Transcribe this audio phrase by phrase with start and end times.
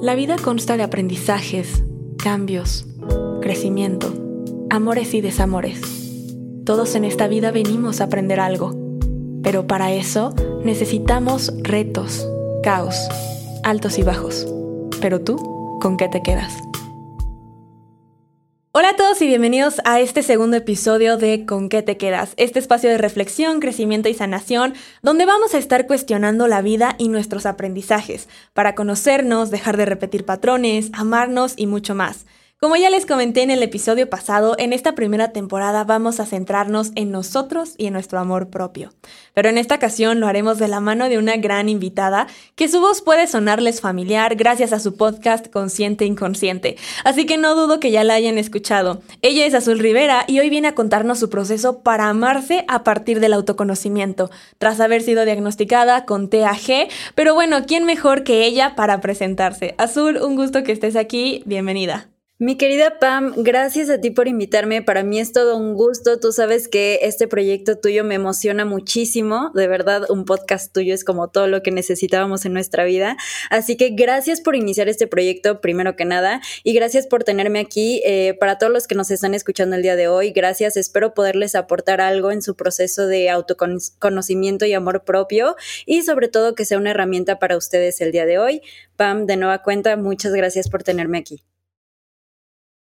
[0.00, 1.84] La vida consta de aprendizajes,
[2.16, 2.86] cambios,
[3.40, 4.12] crecimiento,
[4.70, 5.80] amores y desamores.
[6.64, 8.74] Todos en esta vida venimos a aprender algo,
[9.42, 10.34] pero para eso
[10.64, 12.26] necesitamos retos,
[12.62, 12.96] caos,
[13.62, 14.46] altos y bajos.
[15.00, 15.36] Pero tú,
[15.80, 16.52] ¿con qué te quedas?
[18.74, 22.32] Hola a todos y bienvenidos a este segundo episodio de ¿Con qué te quedas?
[22.38, 24.72] Este espacio de reflexión, crecimiento y sanación,
[25.02, 30.24] donde vamos a estar cuestionando la vida y nuestros aprendizajes, para conocernos, dejar de repetir
[30.24, 32.24] patrones, amarnos y mucho más.
[32.62, 36.92] Como ya les comenté en el episodio pasado, en esta primera temporada vamos a centrarnos
[36.94, 38.92] en nosotros y en nuestro amor propio.
[39.34, 42.78] Pero en esta ocasión lo haremos de la mano de una gran invitada, que su
[42.78, 46.76] voz puede sonarles familiar gracias a su podcast Consciente Inconsciente.
[47.02, 49.02] Así que no dudo que ya la hayan escuchado.
[49.22, 53.18] Ella es Azul Rivera y hoy viene a contarnos su proceso para amarse a partir
[53.18, 56.88] del autoconocimiento, tras haber sido diagnosticada con TAG.
[57.16, 59.74] Pero bueno, ¿quién mejor que ella para presentarse?
[59.78, 61.42] Azul, un gusto que estés aquí.
[61.44, 62.11] Bienvenida.
[62.42, 64.82] Mi querida Pam, gracias a ti por invitarme.
[64.82, 66.18] Para mí es todo un gusto.
[66.18, 69.52] Tú sabes que este proyecto tuyo me emociona muchísimo.
[69.54, 73.16] De verdad, un podcast tuyo es como todo lo que necesitábamos en nuestra vida.
[73.48, 76.40] Así que gracias por iniciar este proyecto, primero que nada.
[76.64, 78.02] Y gracias por tenerme aquí.
[78.04, 80.76] Eh, para todos los que nos están escuchando el día de hoy, gracias.
[80.76, 85.54] Espero poderles aportar algo en su proceso de autoconocimiento y amor propio.
[85.86, 88.62] Y sobre todo que sea una herramienta para ustedes el día de hoy.
[88.96, 91.44] Pam, de nueva cuenta, muchas gracias por tenerme aquí.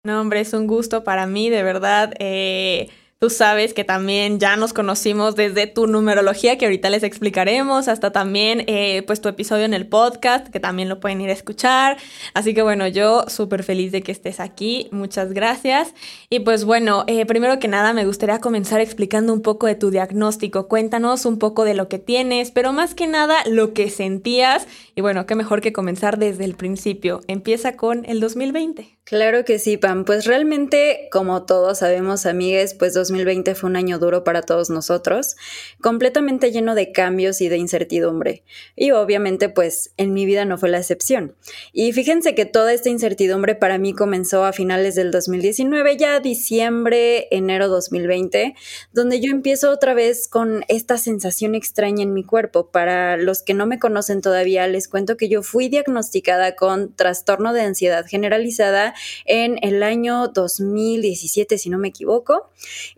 [0.04, 2.14] No, hombre, es un gusto para mí, de verdad.
[2.18, 2.90] Eh,
[3.24, 8.12] Tú sabes que también ya nos conocimos desde tu numerología, que ahorita les explicaremos, hasta
[8.12, 11.98] también eh, pues tu episodio en el podcast, que también lo pueden ir a escuchar.
[12.34, 14.90] Así que bueno, yo súper feliz de que estés aquí.
[14.92, 15.94] Muchas gracias.
[16.32, 19.92] Y pues bueno, eh, primero que nada me gustaría comenzar explicando un poco de tu
[19.92, 20.68] diagnóstico.
[20.68, 24.66] Cuéntanos un poco de lo que tienes, pero más que nada lo que sentías.
[24.96, 27.22] Y bueno, qué mejor que comenzar desde el principio.
[27.28, 28.98] Empieza con el 2020.
[29.04, 30.06] Claro que sí, Pam.
[30.06, 33.11] Pues realmente, como todos sabemos, amigues, pues 2020
[33.56, 35.36] fue un año duro para todos nosotros,
[35.82, 38.44] completamente lleno de cambios y de incertidumbre.
[38.76, 41.36] Y obviamente, pues en mi vida no fue la excepción.
[41.74, 47.28] Y fíjense que toda esta incertidumbre para mí comenzó a finales del 2019, ya diciembre,
[47.32, 48.56] enero 2020,
[48.94, 52.72] donde yo empiezo otra vez con esta sensación extraña en mi cuerpo.
[52.72, 57.54] Para los que no me conocen todavía, les cuento que yo fui diagnosticada con trastorno
[57.54, 58.94] de ansiedad generalizada
[59.26, 62.50] en el año 2017, si no me equivoco.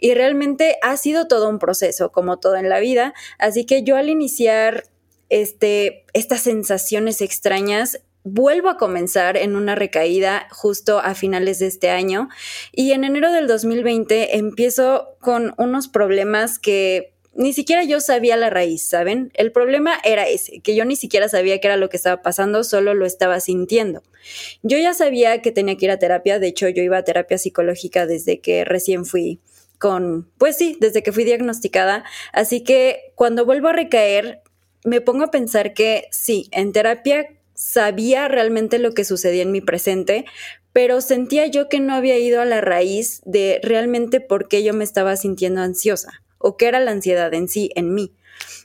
[0.04, 3.14] Y realmente ha sido todo un proceso, como todo en la vida.
[3.40, 4.84] Así que yo al iniciar
[5.30, 11.90] este, estas sensaciones extrañas, vuelvo a comenzar en una recaída justo a finales de este
[11.90, 12.28] año
[12.74, 18.50] y en enero del 2020 empiezo con unos problemas que ni siquiera yo sabía la
[18.50, 19.32] raíz, ¿saben?
[19.36, 22.66] El problema era ese, que yo ni siquiera sabía qué era lo que estaba pasando,
[22.66, 24.04] solo lo estaba sintiendo.
[24.64, 27.38] Yo ya sabía que tenía que ir a terapia, de hecho yo iba a terapia
[27.38, 29.40] psicológica desde que recién fui
[29.84, 34.42] con, pues sí, desde que fui diagnosticada, así que cuando vuelvo a recaer,
[34.86, 39.60] me pongo a pensar que sí, en terapia sabía realmente lo que sucedía en mi
[39.60, 40.24] presente,
[40.72, 44.74] pero sentía yo que no había ido a la raíz de realmente por qué yo
[44.74, 48.14] me estaba sintiendo ansiosa o qué era la ansiedad en sí, en mí.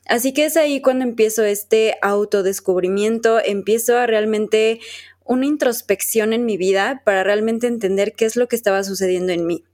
[0.06, 4.78] Así que es ahí cuando empiezo este autodescubrimiento, empiezo a realmente
[5.24, 9.48] una introspección en mi vida para realmente entender qué es lo que estaba sucediendo en
[9.48, 9.64] mí.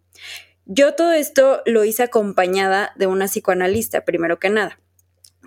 [0.66, 4.78] Yo todo esto lo hice acompañada de una psicoanalista, primero que nada.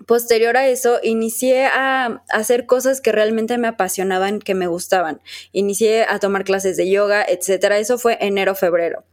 [0.06, 5.20] Posterior a eso, inicié a hacer cosas que realmente me apasionaban, que me gustaban.
[5.50, 7.78] Inicié a tomar clases de yoga, etcétera.
[7.78, 9.04] Eso fue enero-febrero.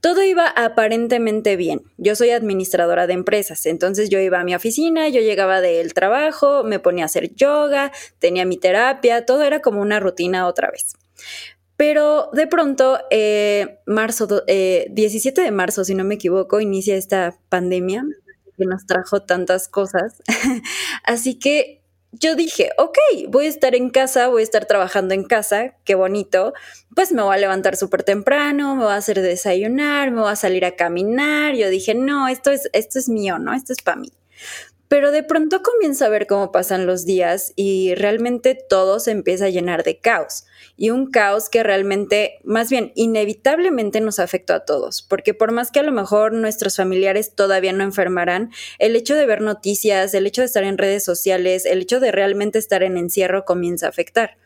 [0.00, 1.82] Todo iba aparentemente bien.
[1.96, 6.64] Yo soy administradora de empresas, entonces yo iba a mi oficina, yo llegaba del trabajo,
[6.64, 10.96] me ponía a hacer yoga, tenía mi terapia, todo era como una rutina otra vez.
[11.82, 17.36] Pero de pronto, eh, marzo, 17 eh, de marzo, si no me equivoco, inicia esta
[17.48, 18.04] pandemia
[18.56, 20.22] que nos trajo tantas cosas.
[21.02, 21.82] Así que
[22.12, 22.96] yo dije, ok,
[23.30, 26.52] voy a estar en casa, voy a estar trabajando en casa, qué bonito.
[26.94, 30.36] Pues me voy a levantar súper temprano, me voy a hacer desayunar, me voy a
[30.36, 31.56] salir a caminar.
[31.56, 33.54] Yo dije, no, esto es, esto es mío, ¿no?
[33.54, 34.12] Esto es para mí.
[34.92, 39.46] Pero de pronto comienzo a ver cómo pasan los días y realmente todo se empieza
[39.46, 40.44] a llenar de caos.
[40.76, 45.00] Y un caos que realmente, más bien, inevitablemente nos afectó a todos.
[45.00, 49.24] Porque por más que a lo mejor nuestros familiares todavía no enfermarán, el hecho de
[49.24, 52.98] ver noticias, el hecho de estar en redes sociales, el hecho de realmente estar en
[52.98, 54.36] encierro comienza a afectar.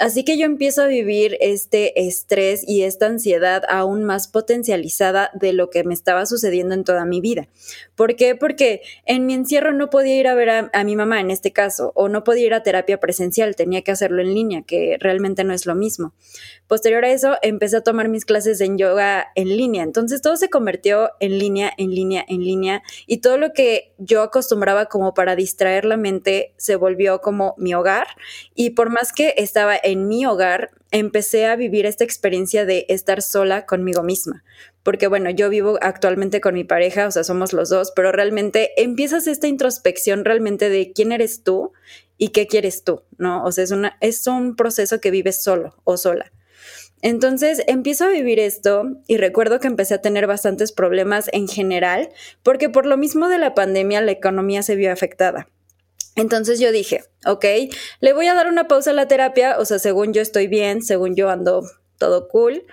[0.00, 5.52] Así que yo empiezo a vivir este estrés y esta ansiedad aún más potencializada de
[5.52, 7.48] lo que me estaba sucediendo en toda mi vida.
[7.96, 8.34] ¿Por qué?
[8.34, 11.92] Porque en mi encierro no podía ir a ver a, mi mamá en este caso,
[11.94, 15.52] o no podía ir a terapia presencial, tenía que hacerlo en línea, que realmente no
[15.52, 16.14] es lo mismo.
[16.66, 19.82] Posterior a eso, empecé a tomar mis clases en yoga en línea.
[19.82, 22.82] Entonces todo se convirtió en línea, en línea, en línea.
[23.06, 27.74] Y todo lo que yo acostumbraba como para distraer la mente se volvió como mi
[27.74, 28.06] hogar.
[28.54, 33.66] Y por más que estaba mi hogar, empecé a vivir esta experiencia de estar sola
[33.66, 34.44] conmigo misma.
[34.82, 38.70] Porque bueno, yo vivo actualmente con mi pareja, o sea, somos los dos, pero realmente
[38.76, 41.72] empiezas esta introspección realmente de quién eres tú
[42.16, 43.44] y qué quieres tú, ¿no?
[43.44, 46.32] O sea, es, una, es un proceso que vives solo o sola.
[47.02, 52.10] Entonces empiezo a vivir esto y recuerdo que empecé a tener bastantes problemas en general
[52.42, 55.48] porque por lo mismo de la pandemia la economía se vio afectada.
[56.16, 57.44] Entonces yo dije, ok,
[58.00, 60.82] le voy a dar una pausa a la terapia, o sea, según yo estoy bien,
[60.82, 61.62] según yo ando
[61.98, 62.64] todo cool,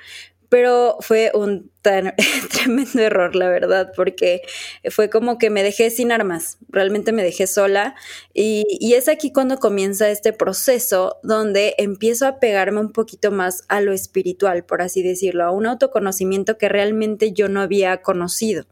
[0.50, 4.42] pero fue un tremendo error, la verdad, porque
[4.90, 7.96] fue como que me dejé sin armas, realmente me dejé sola
[8.34, 13.64] y, y, es aquí cuando comienza este proceso donde empiezo a pegarme un poquito más
[13.70, 18.66] a lo espiritual, por así decirlo, a un autoconocimiento que realmente yo no había conocido.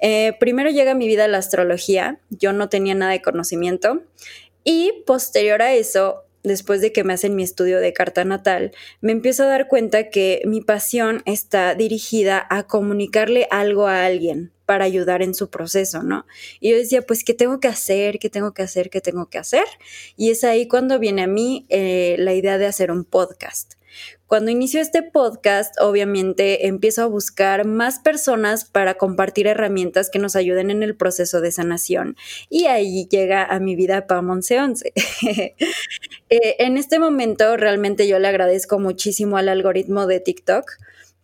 [0.00, 4.02] Eh, primero llega a mi vida la astrología, yo no tenía nada de conocimiento
[4.64, 9.12] y posterior a eso después de que me hacen mi estudio de carta natal, me
[9.12, 14.84] empiezo a dar cuenta que mi pasión está dirigida a comunicarle algo a alguien para
[14.84, 16.26] ayudar en su proceso, ¿no?
[16.60, 18.18] Y yo decía, pues, ¿qué tengo que hacer?
[18.18, 18.88] ¿Qué tengo que hacer?
[18.88, 19.64] ¿Qué tengo que hacer?
[20.16, 23.74] Y es ahí cuando viene a mí eh, la idea de hacer un podcast.
[24.30, 30.36] Cuando inicio este podcast, obviamente empiezo a buscar más personas para compartir herramientas que nos
[30.36, 32.14] ayuden en el proceso de sanación.
[32.48, 34.92] Y ahí llega a mi vida Pam 1111.
[35.26, 35.56] eh,
[36.30, 40.76] en este momento realmente yo le agradezco muchísimo al algoritmo de TikTok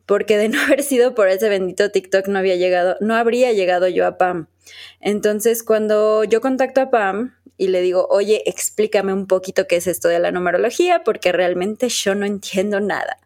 [0.06, 3.88] porque de no haber sido por ese bendito TikTok no había llegado, no habría llegado
[3.88, 4.49] yo a Pam.
[5.00, 9.87] Entonces, cuando yo contacto a Pam, y le digo, oye, explícame un poquito qué es
[9.87, 13.19] esto de la numerología, porque realmente yo no entiendo nada.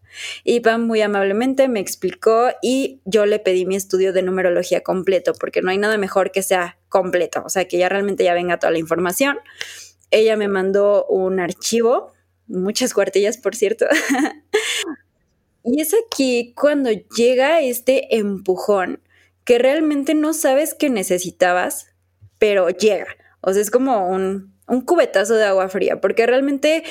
[0.44, 5.32] Y Pam muy amablemente me explicó y yo le pedí mi estudio de numerología completo,
[5.38, 8.58] porque no hay nada mejor que sea completo, o sea, que ya realmente ya venga
[8.58, 9.38] toda la información.
[10.10, 12.12] Ella me mandó un archivo,
[12.46, 13.86] muchas cuartillas, por cierto.
[15.72, 19.00] y es aquí cuando llega este empujón
[19.44, 21.86] que realmente no sabes que necesitabas,
[22.38, 23.06] pero llega.
[23.40, 24.52] O sea, es como un,
[24.84, 26.82] cubetazo de agua fría, porque realmente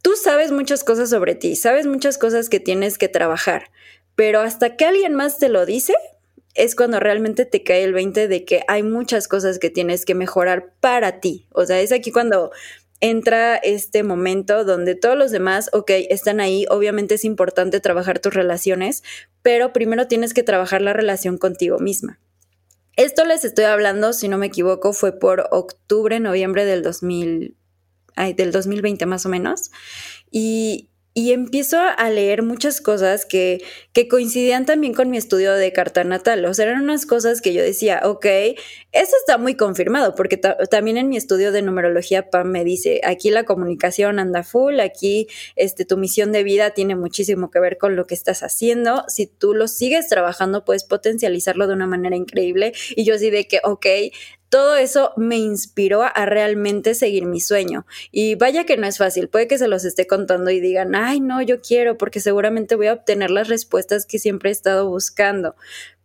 [0.00, 3.70] tú sabes muchas cosas sobre ti, sabes muchas cosas que tienes que trabajar,
[4.14, 5.94] pero hasta que alguien más te lo dice,
[6.54, 10.14] es cuando realmente te cae el 20 de que hay muchas cosas que tienes que
[10.14, 11.46] mejorar para ti.
[11.50, 12.52] O sea, es aquí cuando
[13.04, 18.32] entra este momento donde todos los demás, ok, están ahí, obviamente es importante trabajar tus
[18.32, 19.02] relaciones,
[19.42, 22.18] pero primero tienes que trabajar la relación contigo misma.
[22.96, 27.58] Esto les estoy hablando, si no me equivoco, fue por octubre, noviembre del 2000,
[28.16, 29.70] ay, del 2020 más o menos.
[30.30, 33.62] Y, y empiezo a leer muchas cosas que,
[33.92, 36.44] que, coincidían también con mi estudio de carta natal.
[36.44, 38.26] O sea, eran unas cosas que yo decía, ok,
[38.90, 43.30] eso está muy confirmado, porque también en mi estudio de numerología PAM me dice, aquí
[43.30, 47.94] la comunicación anda full, aquí este, tu misión de vida tiene muchísimo que ver con
[47.94, 49.04] lo que estás haciendo.
[49.06, 52.72] Si tú lo sigues trabajando, puedes potencializarlo de una manera increíble.
[52.96, 53.86] Y yo así de que, ok,
[54.54, 57.86] todo eso me inspiró a realmente seguir mi sueño.
[58.12, 61.18] Y vaya que no es fácil, puede que se los esté contando y digan, ay,
[61.18, 65.56] no, yo quiero, porque seguramente voy a obtener las respuestas que siempre he estado buscando.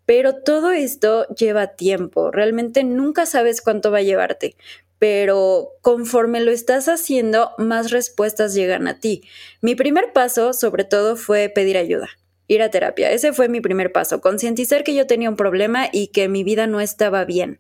[0.08, 4.56] Pero todo esto lleva tiempo, realmente nunca sabes cuánto va a llevarte,
[4.98, 9.22] pero conforme lo estás haciendo, más respuestas llegan a ti.
[9.62, 12.10] Mi primer paso, sobre todo, fue pedir ayuda
[12.50, 13.12] ir a terapia.
[13.12, 16.68] Ese fue mi primer paso, concientizar que yo tenía un problema y que mi vida
[16.68, 17.60] no estaba bien.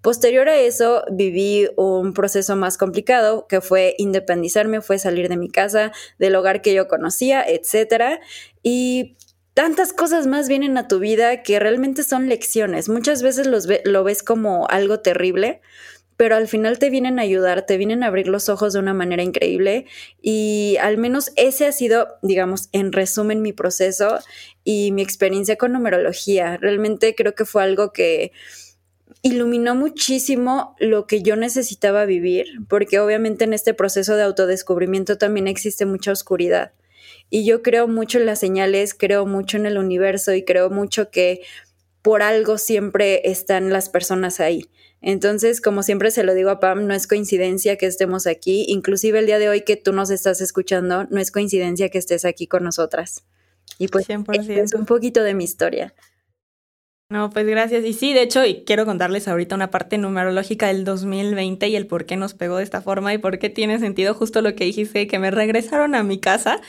[0.00, 5.50] Posterior a eso, viví un proceso más complicado que fue independizarme, fue salir de mi
[5.50, 8.20] casa, del hogar que yo conocía, etcétera,
[8.62, 9.16] y
[9.54, 12.88] tantas cosas más vienen a tu vida que realmente son lecciones.
[12.88, 15.60] Muchas veces los lo ves como algo terrible,
[16.18, 18.92] pero al final te vienen a ayudar, te vienen a abrir los ojos de una
[18.92, 19.86] manera increíble
[20.20, 24.18] y al menos ese ha sido, digamos, en resumen mi proceso
[24.64, 26.56] y mi experiencia con numerología.
[26.56, 28.32] Realmente creo que fue algo que
[29.22, 35.46] iluminó muchísimo lo que yo necesitaba vivir, porque obviamente en este proceso de autodescubrimiento también
[35.46, 36.72] existe mucha oscuridad.
[37.30, 41.12] Y yo creo mucho en las señales, creo mucho en el universo y creo mucho
[41.12, 41.42] que
[42.02, 44.68] por algo siempre están las personas ahí.
[45.00, 49.20] Entonces, como siempre se lo digo a Pam, no es coincidencia que estemos aquí, inclusive
[49.20, 52.46] el día de hoy que tú nos estás escuchando, no es coincidencia que estés aquí
[52.46, 53.24] con nosotras.
[53.78, 55.94] Y pues es un poquito de mi historia.
[57.10, 57.84] No, pues gracias.
[57.84, 61.86] Y sí, de hecho, y quiero contarles ahorita una parte numerológica del 2020 y el
[61.86, 64.64] por qué nos pegó de esta forma y por qué tiene sentido justo lo que
[64.64, 66.60] dijiste, que me regresaron a mi casa.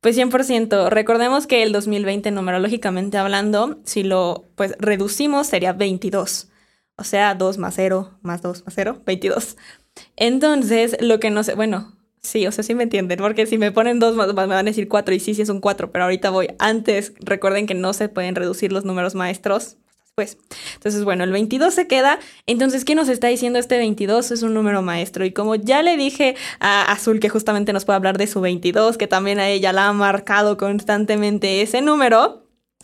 [0.00, 0.88] Pues 100%.
[0.88, 6.48] Recordemos que el 2020 numerológicamente hablando, si lo pues reducimos sería 22.
[6.96, 9.56] O sea, 2 más 0 más 2 más 0, 22.
[10.16, 13.72] Entonces, lo que no sé, bueno, Sí, o sea, sí me entienden, porque si me
[13.72, 16.30] ponen dos, me van a decir cuatro y sí, sí es un cuatro, pero ahorita
[16.30, 16.48] voy.
[16.60, 19.76] Antes, recuerden que no se pueden reducir los números maestros.
[20.14, 20.36] Pues,
[20.74, 22.20] entonces, bueno, el 22 se queda.
[22.46, 24.30] Entonces, ¿qué nos está diciendo este 22?
[24.30, 25.24] Es un número maestro.
[25.24, 28.98] Y como ya le dije a Azul que justamente nos puede hablar de su 22,
[28.98, 32.41] que también a ella la ha marcado constantemente ese número,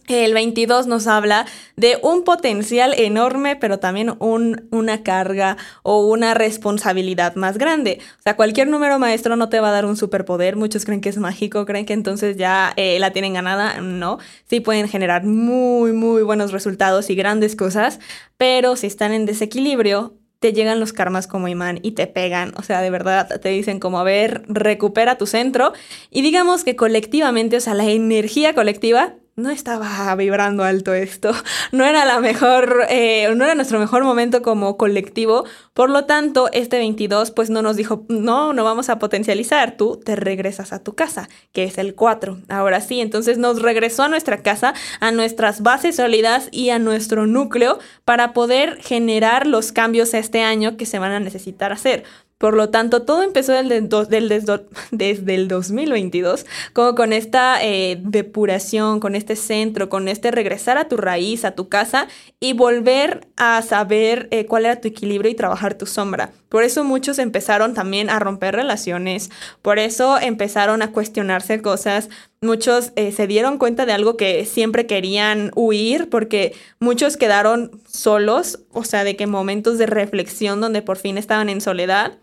[0.09, 1.47] el 22 nos habla
[1.77, 8.01] de un potencial enorme, pero también un, una carga o una responsabilidad más grande.
[8.19, 10.57] O sea, cualquier número maestro no te va a dar un superpoder.
[10.57, 13.81] Muchos creen que es mágico, creen que entonces ya eh, la tienen ganada.
[13.81, 18.01] No, sí pueden generar muy, muy buenos resultados y grandes cosas,
[18.37, 22.53] pero si están en desequilibrio, te llegan los karmas como imán y te pegan.
[22.57, 25.73] O sea, de verdad te dicen como, a ver, recupera tu centro.
[26.11, 31.33] Y digamos que colectivamente, o sea, la energía colectiva no estaba vibrando alto esto,
[31.73, 36.51] no era la mejor, eh, no era nuestro mejor momento como colectivo, por lo tanto,
[36.53, 40.83] este 22 pues no nos dijo, no, no vamos a potencializar, tú te regresas a
[40.83, 45.13] tu casa, que es el 4, ahora sí, entonces nos regresó a nuestra casa, a
[45.13, 50.85] nuestras bases sólidas y a nuestro núcleo para poder generar los cambios este año que
[50.85, 52.05] se van a necesitar hacer.
[52.39, 53.69] Por lo tanto, todo empezó del,
[54.93, 60.87] desde el 2022, como con esta eh, depuración, con este centro, con este regresar a
[60.87, 62.07] tu raíz, a tu casa
[62.39, 66.31] y volver a saber eh, cuál era tu equilibrio y trabajar tu sombra.
[66.49, 69.31] Por eso muchos empezaron también a romper relaciones,
[69.61, 72.09] por eso empezaron a cuestionarse cosas,
[72.41, 78.61] muchos eh, se dieron cuenta de algo que siempre querían huir porque muchos quedaron solos,
[78.71, 82.19] o sea, de que momentos de reflexión donde por fin estaban en soledad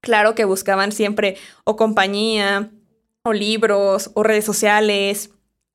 [0.00, 2.70] Claro que buscaban siempre o compañía,
[3.22, 5.30] o libros, o redes sociales,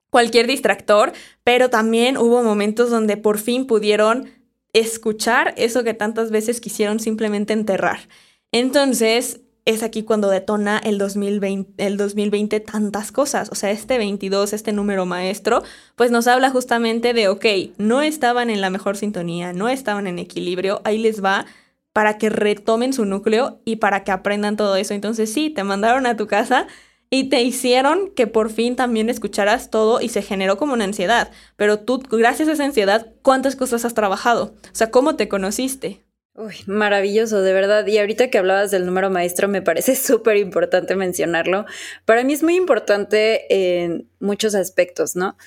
[0.10, 1.14] cualquier distractor,
[1.44, 4.30] pero también hubo momentos donde por fin pudieron
[4.74, 8.08] escuchar eso que tantas veces quisieron simplemente enterrar.
[8.52, 13.50] Entonces, es aquí cuando detona el 2020, el 2020 tantas cosas.
[13.52, 15.64] O sea, este 22, este número maestro,
[15.96, 17.46] pues nos habla justamente de, ok,
[17.78, 21.46] no estaban en la mejor sintonía, no estaban en equilibrio, ahí les va
[21.94, 24.94] para que retomen su núcleo y para que aprendan todo eso.
[24.94, 26.68] Entonces sí, te mandaron a tu casa
[27.10, 31.30] y te hicieron que por fin también escucharas todo y se generó como una ansiedad.
[31.56, 34.56] Pero tú, gracias a esa ansiedad, ¿cuántas cosas has trabajado?
[34.64, 36.04] O sea, ¿cómo te conociste?
[36.36, 37.86] Uy, maravilloso, de verdad.
[37.86, 41.66] Y ahorita que hablabas del número maestro, me parece súper importante mencionarlo.
[42.06, 45.38] Para mí es muy importante en muchos aspectos, ¿no?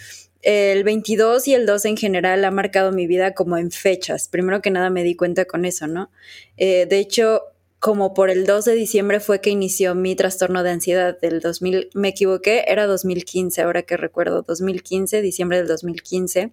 [0.43, 4.29] El 22 y el 2 en general ha marcado mi vida como en fechas.
[4.29, 6.11] Primero que nada me di cuenta con eso, ¿no?
[6.57, 7.43] Eh, de hecho,
[7.79, 11.91] como por el 2 de diciembre fue que inició mi trastorno de ansiedad del 2000,
[11.95, 16.53] me equivoqué, era 2015, ahora que recuerdo, 2015, diciembre del 2015.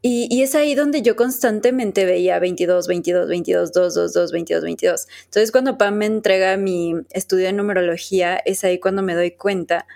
[0.00, 4.62] Y, y, es ahí donde yo constantemente veía 22, 22, 22, 2, 2, 2, 22,
[4.62, 5.08] 22.
[5.24, 9.88] Entonces, cuando Pam me entrega mi estudio de numerología, es ahí cuando me doy cuenta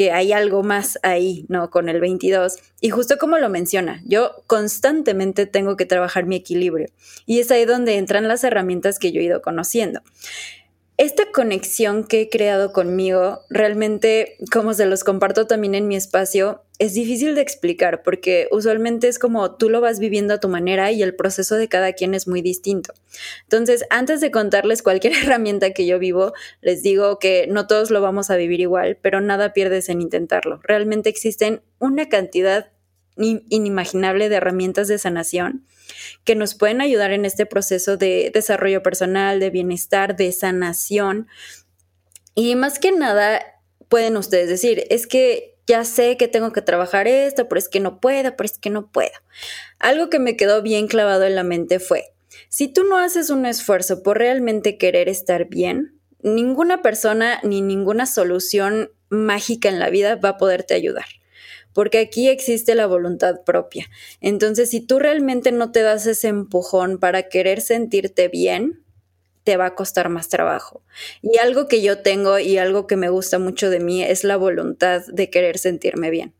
[0.00, 1.68] que hay algo más ahí, ¿no?
[1.68, 2.56] Con el 22.
[2.80, 6.88] Y justo como lo menciona, yo constantemente tengo que trabajar mi equilibrio.
[7.26, 10.00] Y es ahí donde entran las herramientas que yo he ido conociendo
[10.96, 16.62] esta conexión que he creado conmigo, realmente, como se los comparto también en mi espacio,
[16.80, 20.90] es difícil de explicar porque usualmente es como tú lo vas viviendo a tu manera
[20.90, 22.94] y el proceso de cada quien es muy distinto.
[23.42, 26.32] Entonces, antes de contarles cualquier herramienta que yo vivo,
[26.62, 30.58] les digo que no todos lo vamos a vivir igual, pero nada pierdes en intentarlo.
[30.62, 32.72] Realmente existen una cantidad
[33.16, 35.66] inimaginable de herramientas de sanación
[36.24, 41.28] que nos pueden ayudar en este proceso de desarrollo personal, de bienestar, de sanación.
[42.34, 43.42] Y más que nada,
[43.90, 47.80] pueden ustedes decir, es que ya sé que tengo que trabajar esto, pero es que
[47.80, 49.12] no puedo, pero es que no puedo.
[49.78, 52.12] Algo que me quedó bien clavado en la mente fue,
[52.48, 58.06] si tú no haces un esfuerzo por realmente querer estar bien, ninguna persona ni ninguna
[58.06, 61.06] solución mágica en la vida va a poderte ayudar
[61.72, 63.86] porque aquí existe la voluntad propia.
[64.20, 68.82] Entonces, si tú realmente no te das ese empujón para querer sentirte bien,
[69.50, 70.84] te va a costar más trabajo.
[71.22, 74.36] Y algo que yo tengo y algo que me gusta mucho de mí es la
[74.36, 76.36] voluntad de querer sentirme bien.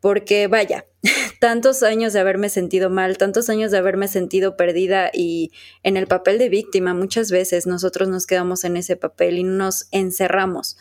[0.00, 0.84] porque vaya,
[1.40, 6.06] tantos años de haberme sentido mal, tantos años de haberme sentido perdida y en el
[6.06, 10.76] papel de víctima, muchas veces nosotros nos quedamos en ese papel y nos encerramos.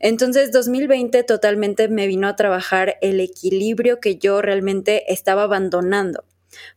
[0.00, 6.24] Entonces, 2020 totalmente me vino a trabajar el equilibrio que yo realmente estaba abandonando.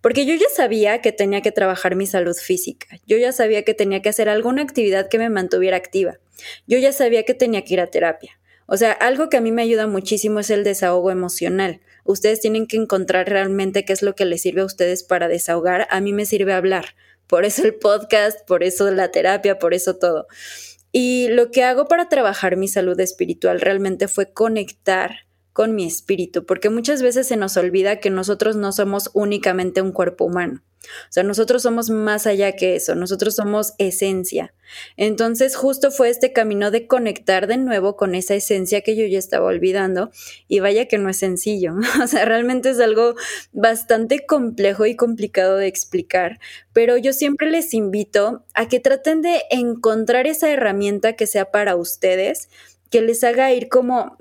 [0.01, 3.73] Porque yo ya sabía que tenía que trabajar mi salud física, yo ya sabía que
[3.73, 6.19] tenía que hacer alguna actividad que me mantuviera activa,
[6.67, 8.39] yo ya sabía que tenía que ir a terapia.
[8.67, 11.81] O sea, algo que a mí me ayuda muchísimo es el desahogo emocional.
[12.03, 15.87] Ustedes tienen que encontrar realmente qué es lo que les sirve a ustedes para desahogar.
[15.91, 16.95] A mí me sirve hablar.
[17.27, 20.27] Por eso el podcast, por eso la terapia, por eso todo.
[20.91, 25.24] Y lo que hago para trabajar mi salud espiritual realmente fue conectar
[25.55, 29.93] con mi espíritu, porque muchas veces se nos olvida que nosotros no somos únicamente un
[29.93, 30.61] cuerpo humano.
[30.83, 34.53] O sea, nosotros somos más allá que eso, nosotros somos esencia.
[34.97, 39.17] Entonces, justo fue este camino de conectar de nuevo con esa esencia que yo ya
[39.17, 40.11] estaba olvidando
[40.49, 41.75] y vaya que no es sencillo.
[42.03, 43.15] O sea, realmente es algo
[43.53, 46.37] bastante complejo y complicado de explicar,
[46.73, 51.77] pero yo siempre les invito a que traten de encontrar esa herramienta que sea para
[51.77, 52.49] ustedes,
[52.89, 54.17] que les haga ir como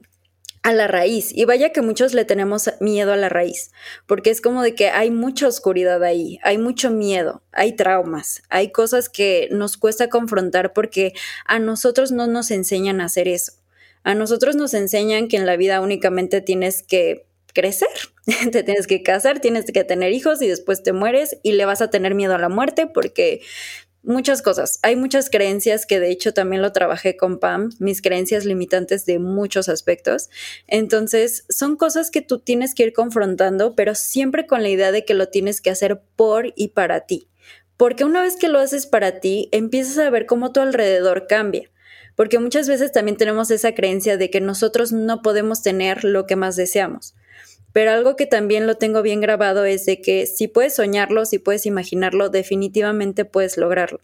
[0.64, 1.30] a la raíz.
[1.33, 3.71] Y vaya que muchos le tenemos miedo a la raíz,
[4.06, 8.73] porque es como de que hay mucha oscuridad ahí, hay mucho miedo, hay traumas, hay
[8.73, 11.12] cosas que nos cuesta confrontar porque
[11.44, 13.52] a nosotros no nos enseñan a hacer eso.
[14.04, 17.88] A nosotros nos enseñan que en la vida únicamente tienes que crecer,
[18.50, 21.83] te tienes que casar, tienes que tener hijos y después te mueres y le vas
[21.83, 23.42] a tener miedo a la muerte porque
[24.05, 24.79] muchas cosas.
[24.83, 29.19] Hay muchas creencias que de hecho también lo trabajé con Pam, mis creencias limitantes de
[29.19, 30.31] muchos aspectos.
[30.67, 35.05] Entonces, son cosas que tú tienes que ir confrontando, pero siempre con la idea de
[35.05, 37.29] que lo tienes que hacer por y para ti.
[37.77, 41.71] Porque una vez que lo haces para ti, empiezas a ver cómo tu alrededor cambia.
[42.15, 46.37] Porque muchas veces también tenemos esa creencia de que nosotros no podemos tener lo que
[46.37, 47.15] más deseamos.
[47.75, 51.40] Pero algo que también lo tengo bien grabado es de que si puedes soñarlo, si
[51.40, 53.99] puedes imaginarlo, definitivamente puedes lograrlo.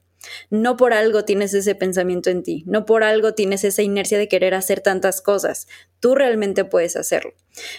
[0.51, 4.27] No por algo tienes ese pensamiento en ti, no por algo tienes esa inercia de
[4.27, 5.69] querer hacer tantas cosas.
[6.01, 7.33] Tú realmente puedes hacerlo.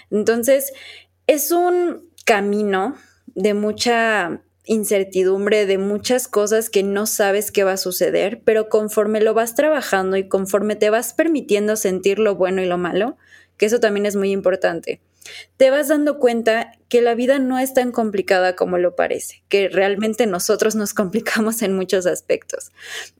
[0.09, 0.71] Entonces,
[1.27, 2.95] es un camino
[3.27, 9.19] de mucha incertidumbre, de muchas cosas que no sabes qué va a suceder, pero conforme
[9.19, 13.17] lo vas trabajando y conforme te vas permitiendo sentir lo bueno y lo malo,
[13.57, 15.01] que eso también es muy importante
[15.57, 19.69] te vas dando cuenta que la vida no es tan complicada como lo parece, que
[19.69, 22.71] realmente nosotros nos complicamos en muchos aspectos.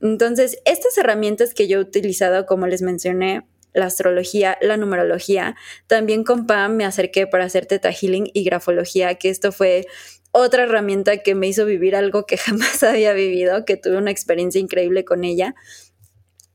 [0.02, 5.56] Entonces, estas herramientas que yo he utilizado, como les mencioné, la astrología, la numerología,
[5.88, 9.86] también con Pam me acerqué para hacer teta healing y grafología, que esto fue
[10.32, 14.60] otra herramienta que me hizo vivir algo que jamás había vivido, que tuve una experiencia
[14.60, 15.56] increíble con ella.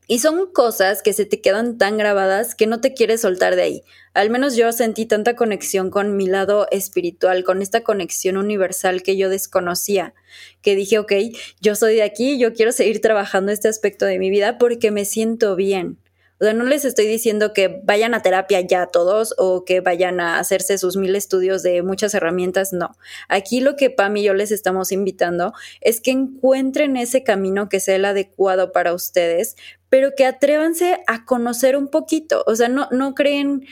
[0.09, 3.61] Y son cosas que se te quedan tan grabadas que no te quieres soltar de
[3.61, 3.83] ahí.
[4.13, 9.17] Al menos yo sentí tanta conexión con mi lado espiritual, con esta conexión universal que
[9.17, 10.13] yo desconocía,
[10.61, 11.11] que dije, ok,
[11.59, 15.03] yo soy de aquí, yo quiero seguir trabajando este aspecto de mi vida porque me
[15.03, 15.97] siento bien.
[16.39, 20.19] O sea, no les estoy diciendo que vayan a terapia ya todos o que vayan
[20.19, 22.95] a hacerse sus mil estudios de muchas herramientas, no.
[23.27, 27.79] Aquí lo que Pam y yo les estamos invitando es que encuentren ese camino que
[27.79, 29.55] sea el adecuado para ustedes,
[29.89, 32.43] pero que atrévanse a conocer un poquito.
[32.45, 33.65] O sea, no, no creen,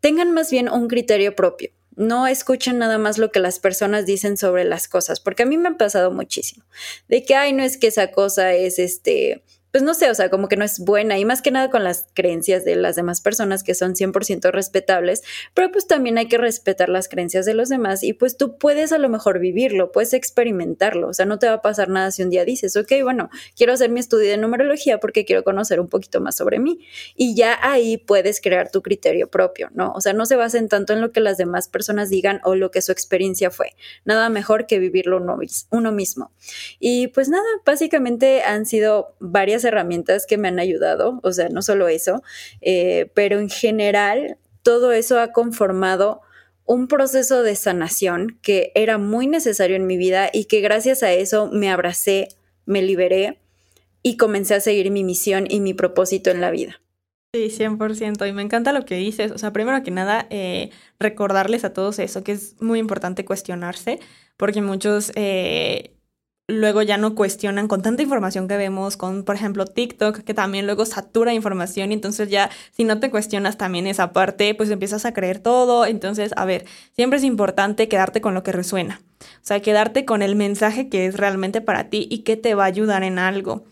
[0.00, 1.70] tengan más bien un criterio propio.
[1.96, 5.58] No escuchen nada más lo que las personas dicen sobre las cosas, porque a mí
[5.58, 6.64] me ha pasado muchísimo.
[7.08, 10.30] De que, ay, no es que esa cosa es este pues no sé, o sea,
[10.30, 13.20] como que no es buena y más que nada con las creencias de las demás
[13.20, 15.22] personas que son 100% respetables,
[15.54, 18.92] pero pues también hay que respetar las creencias de los demás y pues tú puedes
[18.92, 22.22] a lo mejor vivirlo, puedes experimentarlo, o sea, no te va a pasar nada si
[22.22, 25.88] un día dices, ok, bueno, quiero hacer mi estudio de numerología porque quiero conocer un
[25.88, 29.92] poquito más sobre mí y ya ahí puedes crear tu criterio propio, ¿no?
[29.92, 32.70] O sea, no se basen tanto en lo que las demás personas digan o lo
[32.70, 33.70] que su experiencia fue,
[34.04, 35.18] nada mejor que vivirlo
[35.70, 36.32] uno, mismo.
[36.78, 41.62] Y pues nada, básicamente han sido varias herramientas que me han ayudado, o sea, no
[41.62, 42.22] solo eso,
[42.60, 46.20] eh, pero en general todo eso ha conformado
[46.64, 51.12] un proceso de sanación que era muy necesario en mi vida y que gracias a
[51.12, 52.28] eso me abracé,
[52.64, 53.40] me liberé
[54.02, 56.80] y comencé a seguir mi misión y mi propósito en la vida.
[57.32, 58.28] Sí, 100%.
[58.28, 59.30] Y me encanta lo que dices.
[59.30, 64.00] O sea, primero que nada, eh, recordarles a todos eso, que es muy importante cuestionarse,
[64.36, 65.94] porque muchos eh,
[66.50, 70.66] luego ya no cuestionan con tanta información que vemos, con por ejemplo TikTok, que también
[70.66, 75.04] luego satura información y entonces ya si no te cuestionas también esa parte, pues empiezas
[75.04, 75.86] a creer todo.
[75.86, 79.00] Entonces, a ver, siempre es importante quedarte con lo que resuena.
[79.20, 82.64] O sea, quedarte con el mensaje que es realmente para ti y que te va
[82.64, 83.64] a ayudar en algo.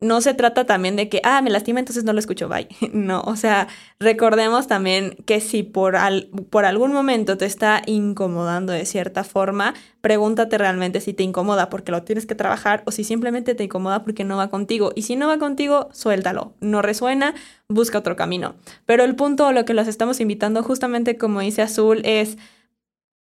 [0.00, 2.68] No se trata también de que, ah, me lastima, entonces no lo escucho, bye.
[2.92, 8.72] No, o sea, recordemos también que si por, al, por algún momento te está incomodando
[8.72, 13.02] de cierta forma, pregúntate realmente si te incomoda porque lo tienes que trabajar o si
[13.02, 14.92] simplemente te incomoda porque no va contigo.
[14.94, 16.54] Y si no va contigo, suéltalo.
[16.60, 17.34] No resuena,
[17.68, 18.54] busca otro camino.
[18.86, 22.38] Pero el punto, lo que los estamos invitando, justamente como dice Azul, es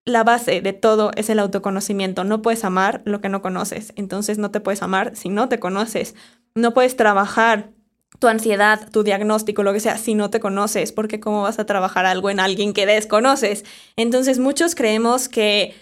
[0.09, 2.25] la base de todo es el autoconocimiento.
[2.25, 3.92] No puedes amar lo que no conoces.
[3.97, 6.14] Entonces no te puedes amar si no te conoces.
[6.55, 7.71] No puedes trabajar
[8.18, 11.66] tu ansiedad, tu diagnóstico, lo que sea, si no te conoces, porque cómo vas a
[11.66, 13.64] trabajar algo en alguien que desconoces.
[13.97, 15.75] Entonces muchos creemos que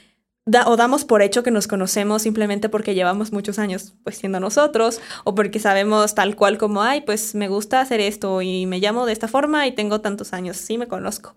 [0.66, 5.00] o damos por hecho que nos conocemos simplemente porque llevamos muchos años pues siendo nosotros
[5.24, 9.06] o porque sabemos tal cual como, ay, pues me gusta hacer esto y me llamo
[9.06, 11.34] de esta forma y tengo tantos años, sí me conozco.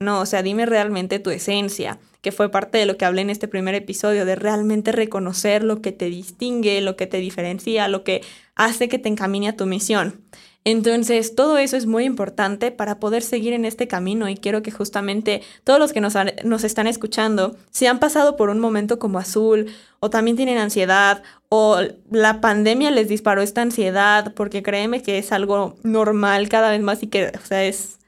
[0.00, 3.30] No, o sea, dime realmente tu esencia, que fue parte de lo que hablé en
[3.30, 8.02] este primer episodio, de realmente reconocer lo que te distingue, lo que te diferencia, lo
[8.04, 8.22] que
[8.54, 10.24] hace que te encamine a tu misión.
[10.64, 14.70] Entonces, todo eso es muy importante para poder seguir en este camino y quiero que
[14.70, 19.18] justamente todos los que nos, nos, están escuchando, si han pasado por un momento como
[19.18, 25.18] azul o también tienen ansiedad o la pandemia les disparó esta ansiedad, porque créeme que
[25.18, 27.98] es algo normal cada vez más y que, o sea, es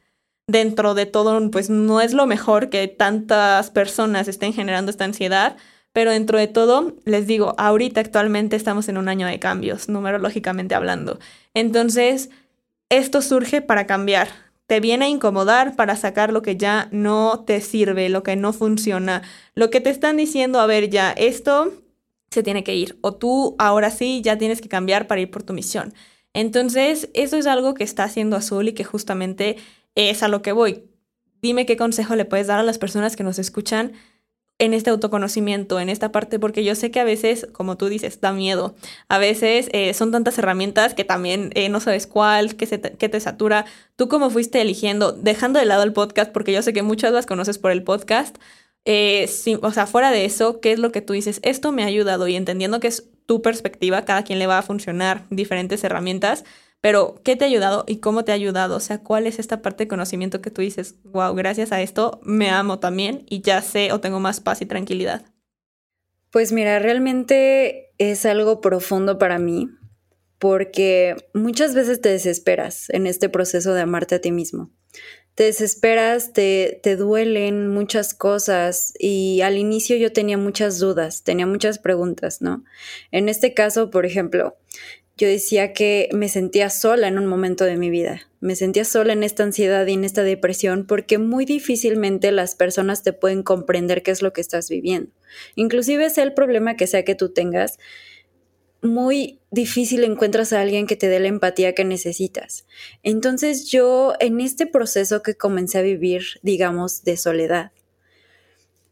[0.47, 5.57] dentro de todo, pues no es lo mejor que tantas personas estén generando esta ansiedad,
[5.93, 10.75] pero dentro de todo, les digo, ahorita actualmente estamos en un año de cambios, numerológicamente
[10.75, 11.19] hablando.
[11.55, 12.31] Entonces,
[12.89, 14.29] esto surge para cambiar.
[14.67, 18.53] Te viene a incomodar para sacar lo que ya no te sirve, lo que no
[18.53, 19.23] funciona,
[19.55, 21.73] lo que te están diciendo, a ver, ya, esto
[22.31, 25.45] se tiene que ir, o tú ahora sí ya tienes que cambiar para ir por
[25.45, 25.95] tu misión.
[26.33, 29.57] Entonces, eso es algo que está haciendo Azul y que justamente
[29.95, 30.85] es a lo que voy.
[31.43, 33.93] Dime qué consejo le puedes dar a las personas que nos escuchan
[34.59, 38.21] en este autoconocimiento, en esta parte, porque yo sé que a veces, como tú dices,
[38.21, 38.77] da miedo.
[39.09, 43.67] A veces eh, son tantas herramientas que también eh, no sabes cuál, que, te, satura.
[43.97, 47.27] Tú cómo fuiste eligiendo, dejando de lado el podcast, porque yo sé que muchas las
[47.27, 48.37] conoces por el podcast.
[48.85, 49.29] Eh,
[49.63, 51.41] o sea, fuera de eso, ¿qué es lo que tú dices?
[51.43, 54.63] Esto me ha ayudado y entendiendo que es tu perspectiva, cada quien le va a
[54.63, 56.45] funcionar diferentes herramientas,
[56.85, 58.77] pero, ¿qué te ha ayudado y cómo te ha ayudado?
[58.77, 62.21] O sea, ¿cuál es esta parte de conocimiento que tú dices, wow, gracias a esto
[62.23, 65.25] me amo también y ya sé o tengo más paz y tranquilidad?
[66.31, 69.71] Pues mira, realmente es algo profundo para mí
[70.39, 74.71] porque muchas veces te desesperas en este proceso de amarte a ti mismo.
[75.35, 81.47] Te desesperas, te, te duelen muchas cosas y al inicio yo tenía muchas dudas, tenía
[81.47, 82.63] muchas preguntas, ¿no?
[83.11, 84.59] En este caso, por ejemplo,
[85.17, 88.23] yo decía que me sentía sola en un momento de mi vida.
[88.41, 93.03] Me sentía sola en esta ansiedad y en esta depresión porque muy difícilmente las personas
[93.03, 95.13] te pueden comprender qué es lo que estás viviendo.
[95.55, 97.79] Inclusive sea el problema que sea que tú tengas,
[98.83, 102.67] muy difícil encuentras a alguien que te dé la empatía que necesitas.
[103.03, 107.73] Entonces yo en este proceso que comencé a vivir, digamos, de soledad,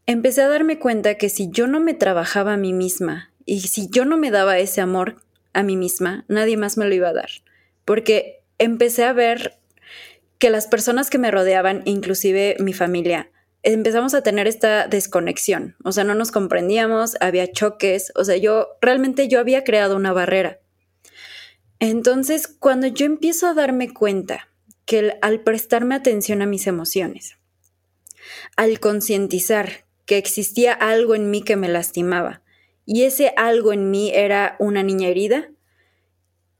[0.07, 3.87] empecé a darme cuenta que si yo no me trabajaba a mí misma y si
[3.89, 5.22] yo no me daba ese amor
[5.53, 7.29] a mí misma, nadie más me lo iba a dar,
[7.85, 9.59] porque empecé a ver
[10.39, 13.31] que las personas que me rodeaban, inclusive mi familia,
[13.63, 18.77] empezamos a tener esta desconexión, o sea, no nos comprendíamos, había choques, o sea, yo
[18.81, 20.59] realmente yo había creado una barrera.
[21.79, 24.49] Entonces, cuando yo empiezo a darme cuenta
[24.85, 27.37] que al prestarme atención a mis emociones,
[28.55, 32.42] al concientizar que existía algo en mí que me lastimaba,
[32.85, 35.49] y ese algo en mí era una niña herida,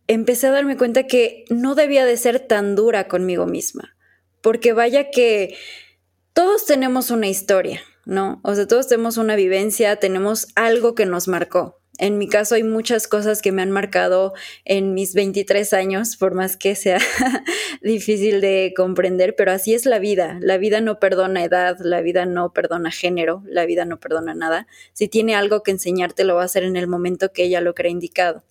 [0.08, 3.96] empecé a darme cuenta que no debía de ser tan dura conmigo misma,
[4.42, 5.56] porque vaya que
[6.34, 8.42] todos tenemos una historia, ¿no?
[8.44, 11.83] O sea, todos tenemos una vivencia, tenemos algo que nos marcó.
[12.00, 14.34] En mi caso hay muchas cosas que me han marcado
[14.66, 16.98] en mis 23 años, por más que sea
[17.84, 20.40] difícil de comprender, pero así es la vida.
[20.42, 24.66] La vida no perdona edad, la vida no perdona género, la vida no perdona nada.
[24.94, 27.76] Si tiene algo que enseñarte, lo va a hacer en el momento que ella lo
[27.76, 28.44] cree indicado.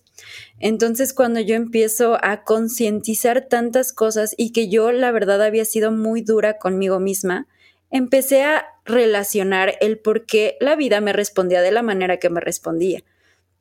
[0.59, 5.91] Entonces, cuando yo empiezo a concientizar tantas cosas y que yo la verdad había sido
[5.91, 7.47] muy dura conmigo misma,
[7.91, 12.39] empecé a relacionar el por qué la vida me respondía de la manera que me
[12.39, 13.03] respondía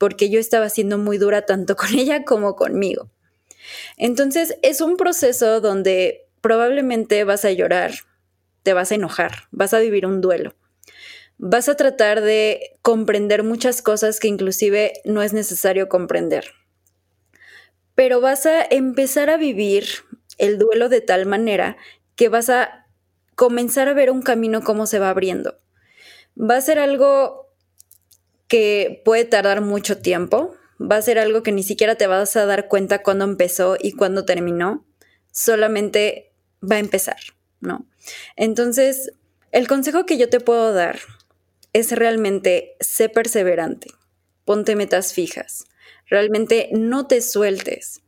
[0.02, 3.08] porque yo estaba siendo muy dura tanto con ella como conmigo.
[3.96, 7.92] Entonces es un proceso donde probablemente vas a llorar,
[8.64, 10.56] te vas a enojar, vas a vivir un duelo.
[11.38, 16.46] Vas a tratar de comprender muchas cosas que inclusive no es necesario comprender.
[17.94, 19.86] Pero vas a empezar a vivir
[20.36, 21.76] el duelo de tal manera
[22.16, 22.88] que vas a
[23.36, 25.58] comenzar a ver un camino cómo se va abriendo.
[26.36, 27.41] Va a ser algo
[28.52, 32.44] que puede tardar mucho tiempo, va a ser algo que ni siquiera te vas a
[32.44, 34.84] dar cuenta cuándo empezó y cuándo terminó,
[35.30, 37.16] solamente va a empezar,
[37.60, 37.86] ¿no?
[38.36, 39.14] Entonces,
[39.52, 40.98] el consejo que yo te puedo dar
[41.72, 43.88] es realmente sé perseverante,
[44.44, 45.64] ponte metas fijas,
[46.04, 48.02] realmente no te sueltes,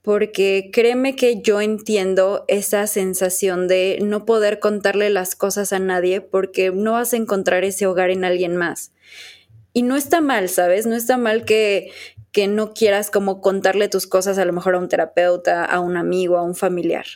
[0.00, 6.20] porque créeme que yo entiendo esa sensación de no poder contarle las cosas a nadie
[6.20, 8.91] porque no vas a encontrar ese hogar en alguien más.
[9.72, 10.86] Y no está mal, ¿sabes?
[10.86, 11.90] No está mal que,
[12.30, 15.96] que no quieras como contarle tus cosas a lo mejor a un terapeuta, a un
[15.96, 17.06] amigo, a un familiar.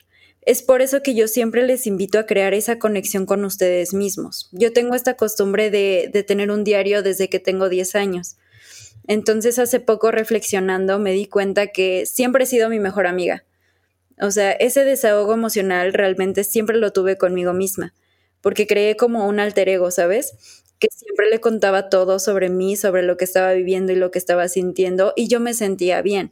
[0.42, 4.48] Es por eso que yo siempre les invito a crear esa conexión con ustedes mismos.
[4.52, 8.36] Yo tengo esta costumbre de, de tener un diario desde que tengo 10 años.
[9.08, 13.44] Entonces hace poco reflexionando me di cuenta que siempre he sido mi mejor amiga.
[14.20, 17.94] O sea, ese desahogo emocional realmente siempre lo tuve conmigo misma,
[18.40, 20.64] porque creé como un alter ego, ¿sabes?
[21.16, 24.48] Siempre le contaba todo sobre mí, sobre lo que estaba viviendo y lo que estaba
[24.48, 26.30] sintiendo, y yo me sentía bien.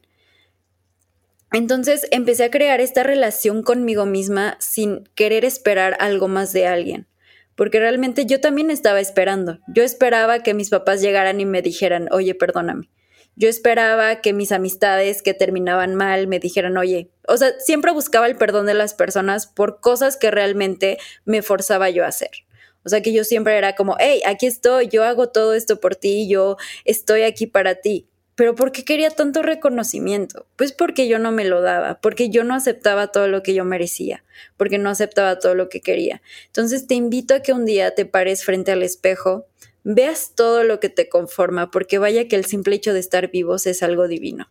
[1.55, 7.07] Entonces empecé a crear esta relación conmigo misma sin querer esperar algo más de alguien,
[7.55, 9.59] porque realmente yo también estaba esperando.
[9.69, 12.91] Yo esperaba que mis papás llegaran y me dijeran, oye, perdóname.
[13.37, 18.27] Yo esperaba que mis amistades que terminaban mal me dijeran, oye, o sea, siempre buscaba
[18.27, 22.44] el perdón de las personas por cosas que realmente me forzaba yo a hacer.
[22.85, 25.97] O sea, que yo siempre era como, hey, aquí estoy, yo hago todo esto por
[25.97, 28.07] ti, yo estoy aquí para ti.
[28.37, 30.47] Pero ¿por qué quería tanto reconocimiento?
[30.57, 33.65] Pues porque yo no me lo daba, porque yo no aceptaba todo lo que yo
[33.65, 34.25] merecía,
[34.57, 36.21] porque no aceptaba todo lo que quería.
[36.47, 39.47] Entonces te invito a que un día te pares frente al espejo,
[39.85, 43.67] veas todo lo que te conforma, porque vaya que el simple hecho de estar vivos
[43.67, 44.49] es algo divino.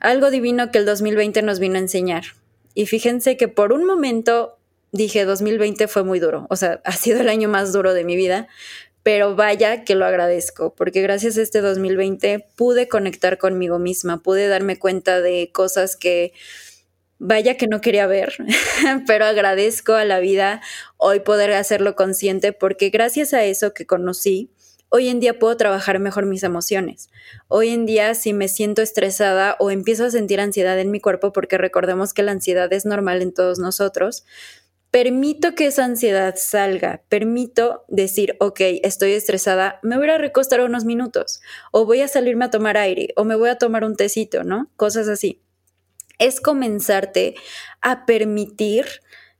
[0.00, 2.24] Algo divino que el 2020 nos vino a enseñar.
[2.74, 4.58] Y fíjense que por un momento
[4.92, 8.16] dije 2020 fue muy duro, o sea, ha sido el año más duro de mi
[8.16, 8.46] vida,
[9.02, 14.46] pero vaya que lo agradezco, porque gracias a este 2020 pude conectar conmigo misma, pude
[14.46, 16.32] darme cuenta de cosas que
[17.18, 18.34] vaya que no quería ver,
[19.06, 20.60] pero agradezco a la vida
[20.98, 24.50] hoy poder hacerlo consciente, porque gracias a eso que conocí,
[24.88, 27.08] hoy en día puedo trabajar mejor mis emociones.
[27.48, 31.32] Hoy en día si me siento estresada o empiezo a sentir ansiedad en mi cuerpo,
[31.32, 34.24] porque recordemos que la ansiedad es normal en todos nosotros,
[34.92, 40.84] permito que esa ansiedad salga, permito decir, ok, estoy estresada, me voy a recostar unos
[40.84, 41.40] minutos,
[41.72, 44.70] o voy a salirme a tomar aire, o me voy a tomar un tecito, ¿no?
[44.76, 45.42] Cosas así.
[46.18, 47.34] Es comenzarte
[47.80, 48.84] a permitir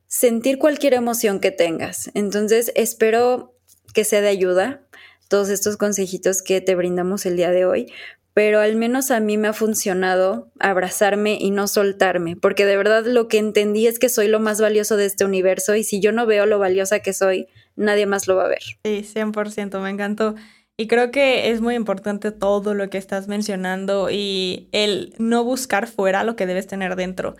[0.07, 2.11] sentir cualquier emoción que tengas.
[2.15, 3.55] Entonces, espero
[3.93, 4.89] que sea de ayuda
[5.29, 7.93] todos estos consejitos que te brindamos el día de hoy,
[8.35, 13.05] pero al menos a mí me ha funcionado abrazarme y no soltarme, porque de verdad
[13.05, 16.13] lo que entendí es que soy lo más valioso de este universo y si yo
[16.13, 18.63] no veo lo valiosa que soy, nadie más lo va a ver.
[18.85, 20.35] Sí, 100%, me encantó.
[20.77, 25.87] Y creo que es muy importante todo lo que estás mencionando y el no buscar
[25.87, 27.37] fuera lo que debes tener dentro.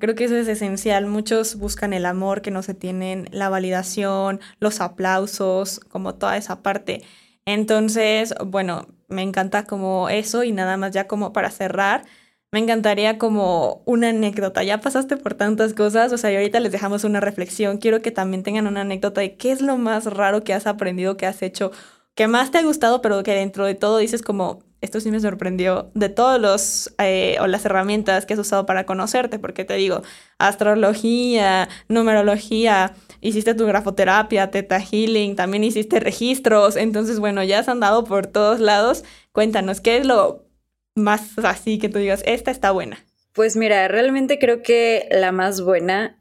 [0.00, 1.06] Creo que eso es esencial.
[1.06, 6.62] Muchos buscan el amor que no se tienen, la validación, los aplausos, como toda esa
[6.62, 7.02] parte.
[7.44, 12.04] Entonces, bueno, me encanta como eso y nada más ya como para cerrar,
[12.52, 14.62] me encantaría como una anécdota.
[14.64, 17.78] Ya pasaste por tantas cosas, o sea, y ahorita les dejamos una reflexión.
[17.78, 21.16] Quiero que también tengan una anécdota de qué es lo más raro que has aprendido,
[21.16, 21.72] que has hecho,
[22.14, 25.20] que más te ha gustado, pero que dentro de todo dices como, esto sí me
[25.20, 29.74] sorprendió, de todos los, eh, o las herramientas que has usado para conocerte, porque te
[29.74, 30.02] digo,
[30.38, 38.04] astrología, numerología, hiciste tu grafoterapia, teta healing, también hiciste registros, entonces bueno, ya has andado
[38.04, 39.04] por todos lados.
[39.32, 40.46] Cuéntanos, ¿qué es lo
[40.94, 43.04] más así que tú digas, esta está buena?
[43.32, 46.18] Pues mira, realmente creo que la más buena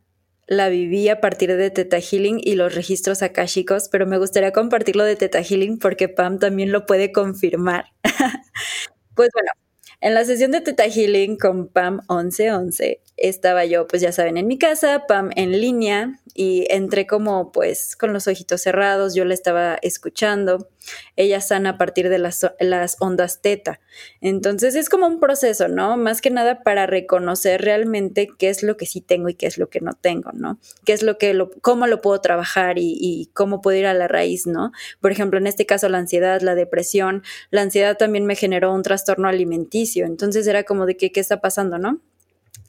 [0.47, 5.03] la viví a partir de Teta Healing y los registros akashicos, pero me gustaría compartirlo
[5.03, 7.85] de Teta Healing porque Pam también lo puede confirmar.
[9.15, 9.51] pues bueno,
[10.01, 14.47] en la sesión de Teta Healing con Pam 1111 estaba yo, pues ya saben, en
[14.47, 19.33] mi casa, Pam en línea y entré como pues con los ojitos cerrados, yo la
[19.33, 20.69] estaba escuchando.
[21.15, 23.79] Ella sana a partir de las, las ondas teta.
[24.21, 25.97] Entonces es como un proceso, ¿no?
[25.97, 29.57] Más que nada para reconocer realmente qué es lo que sí tengo y qué es
[29.57, 30.59] lo que no tengo, ¿no?
[30.85, 33.93] Qué es lo que, lo, cómo lo puedo trabajar y, y cómo puedo ir a
[33.93, 34.71] la raíz, ¿no?
[35.01, 38.83] Por ejemplo, en este caso la ansiedad, la depresión, la ansiedad también me generó un
[38.83, 40.05] trastorno alimenticio.
[40.05, 42.01] Entonces era como de que, ¿qué está pasando, no?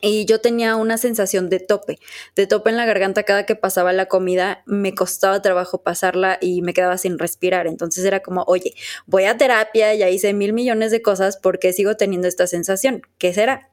[0.01, 1.99] Y yo tenía una sensación de tope,
[2.35, 6.63] de tope en la garganta cada que pasaba la comida, me costaba trabajo pasarla y
[6.63, 7.67] me quedaba sin respirar.
[7.67, 8.75] Entonces era como, oye,
[9.07, 13.03] voy a terapia, ya hice mil millones de cosas porque sigo teniendo esta sensación.
[13.19, 13.71] ¿Qué será?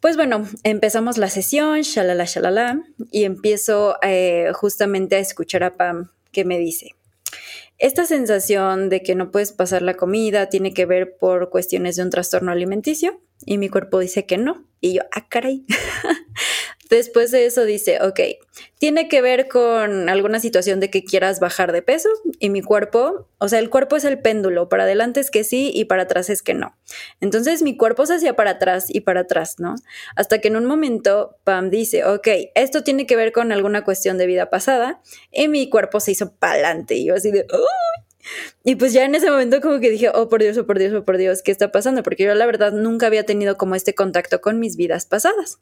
[0.00, 6.10] Pues bueno, empezamos la sesión, shalala, shalala, y empiezo eh, justamente a escuchar a Pam
[6.32, 6.96] que me dice,
[7.78, 12.02] esta sensación de que no puedes pasar la comida tiene que ver por cuestiones de
[12.02, 14.66] un trastorno alimenticio y mi cuerpo dice que no.
[14.80, 15.64] Y yo, ah, caray.
[16.90, 18.20] Después de eso dice, ok,
[18.78, 23.30] tiene que ver con alguna situación de que quieras bajar de peso y mi cuerpo,
[23.38, 26.28] o sea, el cuerpo es el péndulo, para adelante es que sí y para atrás
[26.28, 26.76] es que no.
[27.22, 29.74] Entonces mi cuerpo se hacía para atrás y para atrás, ¿no?
[30.16, 34.18] Hasta que en un momento Pam dice, ok, esto tiene que ver con alguna cuestión
[34.18, 35.00] de vida pasada
[35.30, 37.46] y mi cuerpo se hizo para adelante y yo así de,
[38.64, 40.92] Y pues ya en ese momento como que dije, oh por Dios, oh por Dios,
[40.94, 42.02] oh por Dios, ¿qué está pasando?
[42.02, 45.58] Porque yo la verdad nunca había tenido como este contacto con mis vidas pasadas.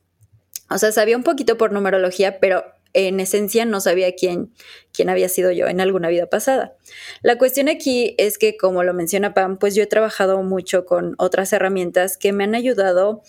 [0.71, 4.53] O sea, sabía un poquito por numerología, pero en esencia no sabía quién,
[4.93, 6.77] quién había sido yo en alguna vida pasada.
[7.23, 11.15] La cuestión aquí es que, como lo menciona Pam, pues yo he trabajado mucho con
[11.19, 13.23] otras herramientas que me han ayudado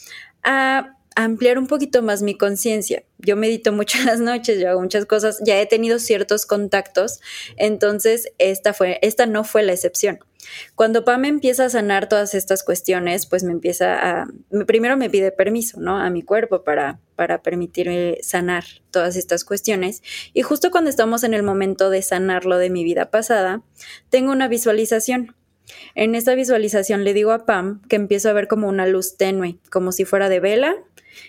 [0.43, 3.03] a ampliar un poquito más mi conciencia.
[3.17, 7.19] Yo medito mucho en las noches, yo hago muchas cosas, ya he tenido ciertos contactos,
[7.57, 10.19] entonces esta, fue, esta no fue la excepción.
[10.75, 14.27] Cuando Pam empieza a sanar todas estas cuestiones, pues me empieza a,
[14.65, 15.97] primero me pide permiso, ¿no?
[15.97, 20.01] A mi cuerpo para, para permitirme sanar todas estas cuestiones.
[20.33, 23.61] Y justo cuando estamos en el momento de sanarlo de mi vida pasada,
[24.09, 25.35] tengo una visualización.
[25.95, 29.57] En esta visualización le digo a Pam que empiezo a ver como una luz tenue,
[29.69, 30.75] como si fuera de vela,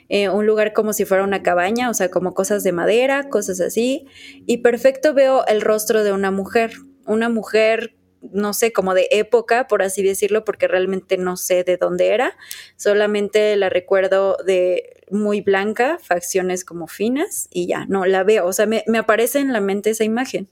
[0.08, 3.60] eh, un lugar como si fuera una cabaña, o sea, como cosas de madera, cosas
[3.60, 4.06] así.
[4.46, 6.72] Y perfecto veo el rostro de una mujer,
[7.06, 7.96] una mujer
[8.30, 12.36] no sé, como de época, por así decirlo, porque realmente no sé de dónde era.
[12.76, 18.52] Solamente la recuerdo de muy blanca, facciones como finas y ya, no, la veo, o
[18.52, 20.48] sea, me, me aparece en la mente esa imagen.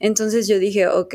[0.00, 1.14] Entonces yo dije, ok,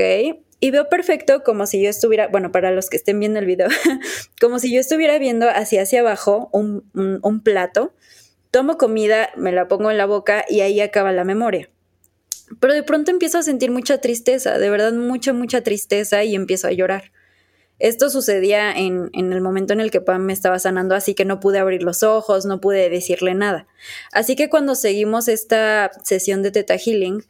[0.60, 3.67] y veo perfecto como si yo estuviera, bueno, para los que estén viendo el video,
[4.41, 7.93] como si yo estuviera viendo hacia hacia abajo un, un, plato,
[8.52, 11.70] tomo comida, me la pongo en la boca y ahí acaba la memoria.
[12.60, 16.67] Pero de pronto empiezo a sentir mucha tristeza, de verdad mucha, mucha tristeza y empiezo
[16.67, 17.12] a llorar.
[17.80, 21.26] Esto sucedía en, en, el momento en el que Pam me estaba sanando, así que
[21.26, 23.67] no pude abrir los ojos, no pude decirle nada.
[24.12, 27.24] Así que cuando seguimos esta sesión de Teta Healing,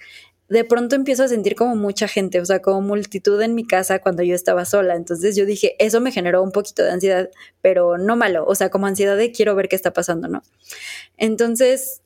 [0.50, 4.00] de pronto empiezo a sentir como mucha gente, o sea, como multitud en mi casa
[4.00, 4.96] cuando yo estaba sola.
[4.96, 7.30] Entonces yo dije, eso me generó un poquito de ansiedad,
[7.62, 10.44] pero no malo, o sea, como ansiedad de quiero ver qué está pasando, ¿no?
[11.18, 12.02] Entonces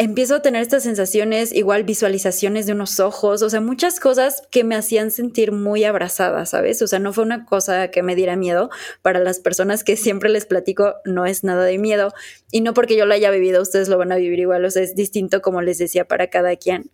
[0.00, 4.62] empiezo a tener estas sensaciones, igual visualizaciones de unos ojos, o sea, muchas cosas que
[4.62, 6.80] me hacían sentir muy abrazada, ¿sabes?
[6.82, 8.70] O sea, no fue una cosa que me diera miedo.
[9.02, 12.12] Para las personas que siempre les platico, no es nada de miedo.
[12.52, 14.84] Y no porque yo lo haya vivido, ustedes lo van a vivir igual, o sea,
[14.84, 16.92] es distinto como les decía para cada quien.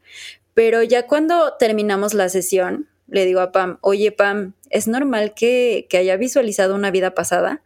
[0.55, 5.87] Pero ya cuando terminamos la sesión, le digo a Pam, oye Pam, ¿es normal que,
[5.91, 7.63] que haya visualizado una vida pasada?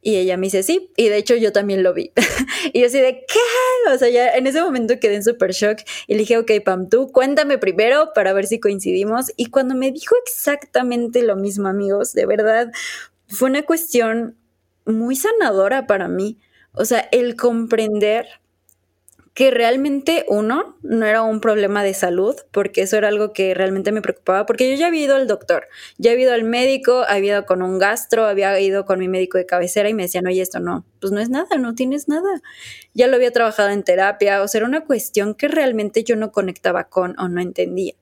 [0.00, 2.12] Y ella me dice, sí, y de hecho yo también lo vi.
[2.72, 3.92] y yo así de, ¿qué?
[3.92, 6.88] O sea, ya en ese momento quedé en super shock y le dije, ok, Pam,
[6.88, 9.32] tú cuéntame primero para ver si coincidimos.
[9.36, 12.70] Y cuando me dijo exactamente lo mismo, amigos, de verdad,
[13.26, 14.36] fue una cuestión
[14.84, 16.38] muy sanadora para mí.
[16.72, 18.26] O sea, el comprender
[19.38, 23.92] que realmente uno no era un problema de salud, porque eso era algo que realmente
[23.92, 27.34] me preocupaba, porque yo ya había ido al doctor, ya había ido al médico, había
[27.34, 30.42] ido con un gastro, había ido con mi médico de cabecera y me decían, oye,
[30.42, 32.42] esto no, pues no es nada, no tienes nada.
[32.94, 36.32] Ya lo había trabajado en terapia, o sea, era una cuestión que realmente yo no
[36.32, 37.94] conectaba con o no entendía.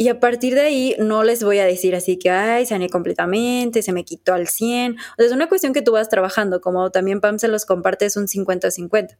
[0.00, 3.82] Y a partir de ahí no les voy a decir así que, ay, sané completamente,
[3.82, 4.92] se me quitó al 100.
[4.92, 8.06] O sea, es una cuestión que tú vas trabajando, como también Pam se los comparte,
[8.06, 9.18] es un 50-50.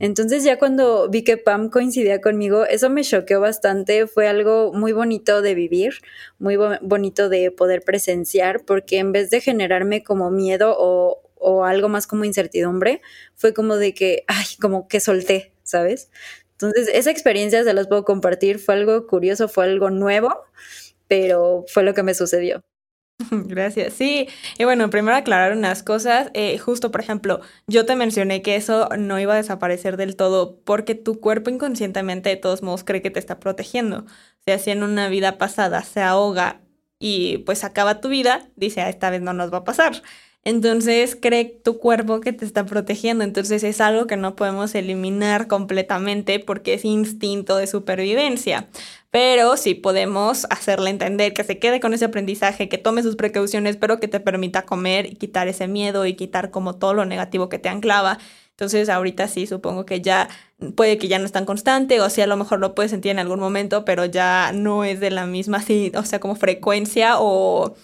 [0.00, 4.90] Entonces ya cuando vi que Pam coincidía conmigo, eso me choqueó bastante, fue algo muy
[4.90, 5.94] bonito de vivir,
[6.40, 11.88] muy bonito de poder presenciar, porque en vez de generarme como miedo o, o algo
[11.88, 13.02] más como incertidumbre,
[13.36, 16.10] fue como de que, ay, como que solté, ¿sabes?
[16.60, 20.44] Entonces, esa experiencia se las puedo compartir, fue algo curioso, fue algo nuevo,
[21.06, 22.64] pero fue lo que me sucedió.
[23.30, 23.94] Gracias.
[23.94, 26.30] Sí, y bueno, primero aclarar unas cosas.
[26.34, 30.60] Eh, justo, por ejemplo, yo te mencioné que eso no iba a desaparecer del todo
[30.64, 33.98] porque tu cuerpo inconscientemente de todos modos cree que te está protegiendo.
[34.00, 36.60] O sea, si en una vida pasada se ahoga
[36.98, 40.02] y pues acaba tu vida, dice, ah, esta vez no nos va a pasar.
[40.44, 43.24] Entonces cree tu cuerpo que te está protegiendo.
[43.24, 48.68] Entonces es algo que no podemos eliminar completamente porque es instinto de supervivencia.
[49.10, 53.76] Pero sí podemos hacerle entender que se quede con ese aprendizaje, que tome sus precauciones,
[53.76, 57.48] pero que te permita comer y quitar ese miedo y quitar como todo lo negativo
[57.48, 58.18] que te anclaba.
[58.50, 60.28] Entonces ahorita sí supongo que ya
[60.76, 63.12] puede que ya no es tan constante o sí a lo mejor lo puedes sentir
[63.12, 65.62] en algún momento, pero ya no es de la misma,
[65.94, 67.76] o sea, como frecuencia o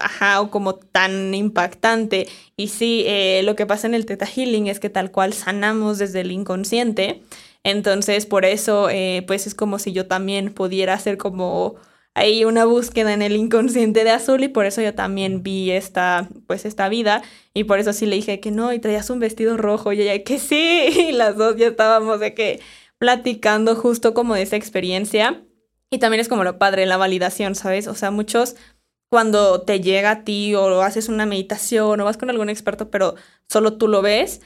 [0.00, 2.28] ajá, o como tan impactante.
[2.56, 5.98] Y sí, eh, lo que pasa en el Theta Healing es que tal cual sanamos
[5.98, 7.22] desde el inconsciente.
[7.64, 11.76] Entonces, por eso, eh, pues es como si yo también pudiera hacer como
[12.14, 16.28] ahí una búsqueda en el inconsciente de Azul y por eso yo también vi esta,
[16.46, 17.22] pues esta vida
[17.54, 20.24] y por eso sí le dije que no y traías un vestido rojo y ella
[20.24, 22.60] que sí y las dos ya estábamos de que
[22.98, 25.44] platicando justo como de esa experiencia
[25.90, 27.86] y también es como lo padre, la validación, ¿sabes?
[27.86, 28.56] O sea, muchos
[29.08, 33.14] cuando te llega a ti o haces una meditación o vas con algún experto, pero
[33.48, 34.40] solo tú lo ves,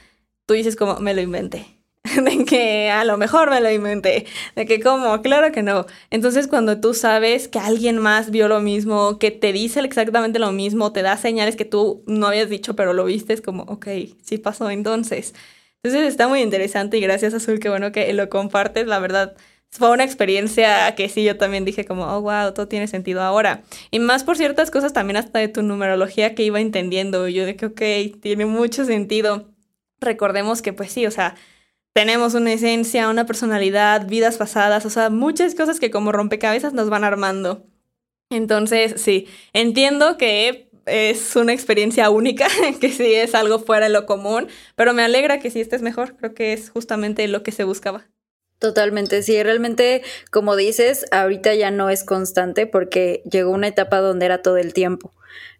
[0.45, 1.83] tú dices como, me lo inventé.
[2.23, 5.85] de que a lo mejor me lo inventé, de que como, claro que no.
[6.09, 10.51] Entonces cuando tú sabes que alguien más vio lo mismo, que te dice exactamente lo
[10.51, 13.87] mismo, te da señales que tú no habías dicho, pero lo viste, es como, ok,
[14.21, 15.33] sí pasó entonces.
[15.81, 19.35] Entonces está muy interesante y gracias Azul, que bueno que lo compartes, la verdad
[19.77, 23.63] fue una experiencia que sí, yo también dije como, oh, wow, todo tiene sentido ahora.
[23.89, 27.27] Y más por ciertas cosas también hasta de tu numerología que iba entendiendo.
[27.27, 29.49] Yo de que, ok, tiene mucho sentido.
[29.99, 31.35] Recordemos que pues sí, o sea,
[31.93, 36.89] tenemos una esencia, una personalidad, vidas pasadas, o sea, muchas cosas que como rompecabezas nos
[36.89, 37.65] van armando.
[38.29, 42.47] Entonces, sí, entiendo que es una experiencia única,
[42.79, 46.15] que sí es algo fuera de lo común, pero me alegra que sí estés mejor.
[46.17, 48.05] Creo que es justamente lo que se buscaba.
[48.63, 54.25] Totalmente, sí, realmente, como dices, ahorita ya no es constante porque llegó una etapa donde
[54.25, 55.11] era todo el tiempo,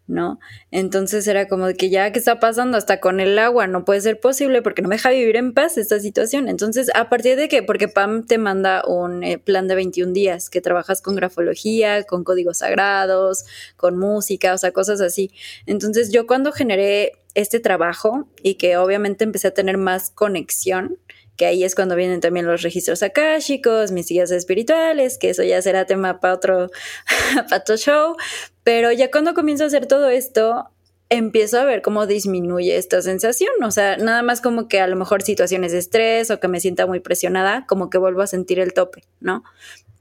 [0.06, 0.40] ¿no?
[0.70, 2.78] Entonces era como de que ya, ¿qué está pasando?
[2.78, 5.76] Hasta con el agua, no puede ser posible porque no me deja vivir en paz
[5.76, 6.48] esta situación.
[6.48, 10.48] Entonces, a partir de que, porque Pam te manda un eh, plan de 21 días,
[10.48, 13.44] que trabajas con grafología, con códigos sagrados,
[13.76, 15.30] con música, o sea, cosas así.
[15.66, 20.98] Entonces, yo cuando generé este trabajo y que obviamente empecé a tener más conexión,
[21.36, 25.60] que ahí es cuando vienen también los registros akáshicos, mis guías espirituales, que eso ya
[25.62, 26.70] será tema para otro,
[27.48, 28.16] para otro show,
[28.62, 30.70] pero ya cuando comienzo a hacer todo esto,
[31.10, 34.96] empiezo a ver cómo disminuye esta sensación, o sea, nada más como que a lo
[34.96, 38.58] mejor situaciones de estrés o que me sienta muy presionada, como que vuelvo a sentir
[38.58, 39.44] el tope, ¿no?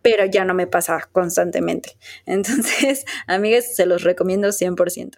[0.04, 1.98] Pero ya no me pasa constantemente.
[2.28, 5.18] Entonces, amigas, se los recomiendo 100%.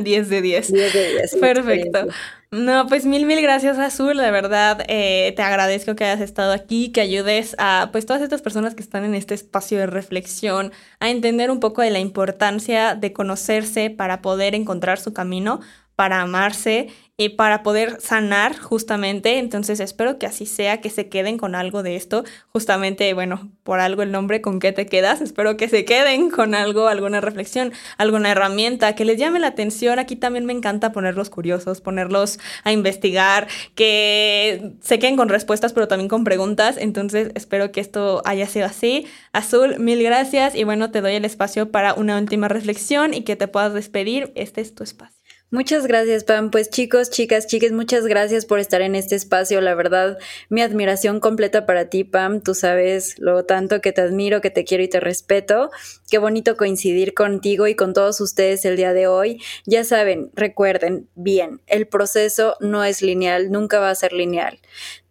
[0.00, 0.72] 10 de 10.
[0.72, 1.36] 10 de 10.
[1.36, 2.06] Perfecto.
[2.52, 6.90] No, pues mil, mil gracias Azul, de verdad eh, te agradezco que hayas estado aquí,
[6.90, 11.10] que ayudes a pues todas estas personas que están en este espacio de reflexión a
[11.10, 15.60] entender un poco de la importancia de conocerse para poder encontrar su camino,
[15.94, 16.88] para amarse
[17.20, 19.36] y para poder sanar justamente.
[19.36, 22.24] Entonces espero que así sea, que se queden con algo de esto.
[22.48, 25.20] Justamente, bueno, por algo el nombre, ¿con qué te quedas?
[25.20, 29.98] Espero que se queden con algo, alguna reflexión, alguna herramienta que les llame la atención.
[29.98, 35.88] Aquí también me encanta ponerlos curiosos, ponerlos a investigar, que se queden con respuestas, pero
[35.88, 36.78] también con preguntas.
[36.78, 39.06] Entonces espero que esto haya sido así.
[39.34, 43.36] Azul, mil gracias y bueno, te doy el espacio para una última reflexión y que
[43.36, 44.32] te puedas despedir.
[44.36, 45.19] Este es tu espacio.
[45.52, 46.52] Muchas gracias, Pam.
[46.52, 49.60] Pues chicos, chicas, chiques, muchas gracias por estar en este espacio.
[49.60, 50.16] La verdad,
[50.48, 52.40] mi admiración completa para ti, Pam.
[52.40, 55.70] Tú sabes lo tanto que te admiro, que te quiero y te respeto.
[56.08, 59.42] Qué bonito coincidir contigo y con todos ustedes el día de hoy.
[59.66, 64.60] Ya saben, recuerden bien, el proceso no es lineal, nunca va a ser lineal.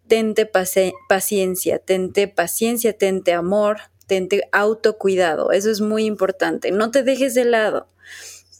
[0.07, 5.51] Tente paciencia, tente paciencia, tente amor, tente autocuidado.
[5.51, 6.71] Eso es muy importante.
[6.71, 7.87] No te dejes de lado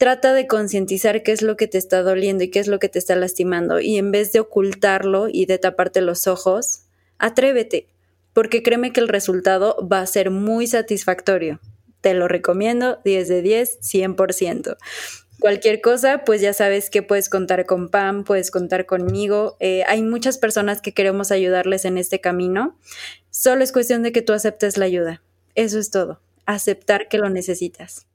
[0.00, 2.88] trata de concientizar qué es lo que te está doliendo y qué es lo que
[2.88, 6.86] te está lastimando y en vez de ocultarlo y de taparte los ojos,
[7.18, 7.86] atrévete,
[8.32, 11.60] porque créeme que el resultado va a ser muy satisfactorio.
[12.00, 14.78] Te lo recomiendo 10 de 10, 100%.
[15.38, 19.58] Cualquier cosa, pues ya sabes que puedes contar con Pam, puedes contar conmigo.
[19.60, 22.78] Eh, hay muchas personas que queremos ayudarles en este camino.
[23.28, 25.22] Solo es cuestión de que tú aceptes la ayuda.
[25.54, 26.22] Eso es todo.
[26.46, 28.06] Aceptar que lo necesitas.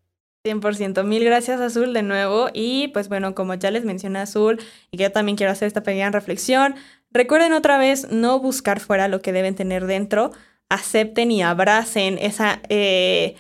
[0.45, 1.03] 100%.
[1.03, 2.49] Mil gracias, Azul, de nuevo.
[2.53, 5.83] Y pues bueno, como ya les mencioné, Azul, y que yo también quiero hacer esta
[5.83, 6.75] pequeña reflexión,
[7.11, 10.31] recuerden otra vez no buscar fuera lo que deben tener dentro.
[10.69, 12.61] Acepten y abracen esa...
[12.69, 13.35] Eh,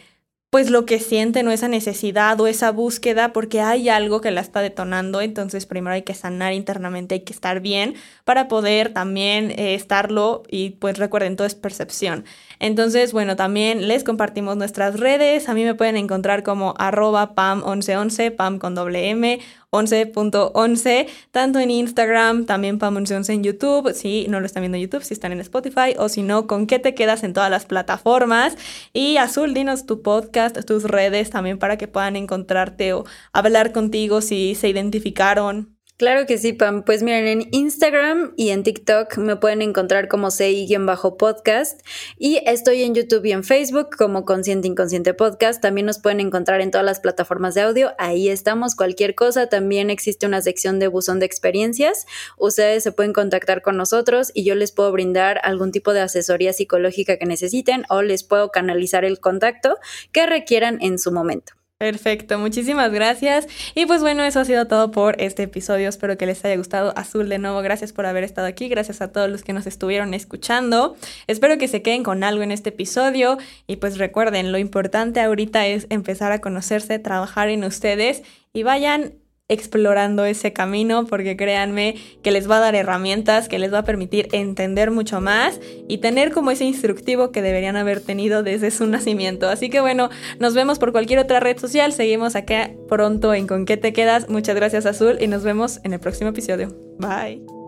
[0.55, 4.39] pues lo que sienten o esa necesidad o esa búsqueda porque hay algo que la
[4.39, 9.51] está detonando, entonces primero hay que sanar internamente, hay que estar bien para poder también
[9.51, 12.23] eh, estarlo y pues recuerden, todo es percepción.
[12.59, 18.35] Entonces, bueno, también les compartimos nuestras redes, a mí me pueden encontrar como arroba pam1111,
[18.35, 19.39] pam con doble M
[19.75, 24.83] 11.11, tanto en Instagram, también Pam 11 en YouTube, si no lo están viendo en
[24.83, 27.65] YouTube, si están en Spotify, o si no, con qué te quedas en todas las
[27.65, 28.57] plataformas.
[28.93, 34.21] Y Azul, dinos tu podcast, tus redes también para que puedan encontrarte o hablar contigo
[34.21, 35.74] si se identificaron.
[35.97, 36.83] Claro que sí, Pam.
[36.83, 41.79] Pues miren, en Instagram y en TikTok me pueden encontrar como CI-podcast
[42.17, 45.61] y estoy en YouTube y en Facebook como Consciente Inconsciente Podcast.
[45.61, 47.93] También nos pueden encontrar en todas las plataformas de audio.
[47.97, 48.75] Ahí estamos.
[48.75, 49.47] Cualquier cosa.
[49.47, 52.07] También existe una sección de buzón de experiencias.
[52.37, 56.51] Ustedes se pueden contactar con nosotros y yo les puedo brindar algún tipo de asesoría
[56.51, 59.77] psicológica que necesiten o les puedo canalizar el contacto
[60.11, 61.53] que requieran en su momento.
[61.77, 63.47] Perfecto, muchísimas gracias.
[63.75, 65.89] Y pues bueno, eso ha sido todo por este episodio.
[65.89, 66.93] Espero que les haya gustado.
[66.95, 68.69] Azul, de nuevo, gracias por haber estado aquí.
[68.69, 70.95] Gracias a todos los que nos estuvieron escuchando.
[71.27, 73.37] Espero que se queden con algo en este episodio.
[73.67, 78.23] Y pues recuerden, lo importante ahorita es empezar a conocerse, trabajar en ustedes
[78.53, 79.15] y vayan
[79.47, 83.83] explorando ese camino porque créanme que les va a dar herramientas, que les va a
[83.83, 88.87] permitir entender mucho más y tener como ese instructivo que deberían haber tenido desde su
[88.87, 89.47] nacimiento.
[89.47, 93.65] Así que bueno, nos vemos por cualquier otra red social, seguimos acá pronto en Con
[93.65, 94.29] qué te quedas.
[94.29, 96.75] Muchas gracias Azul y nos vemos en el próximo episodio.
[96.97, 97.64] Bye.